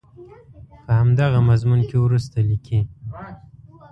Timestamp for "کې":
1.89-1.97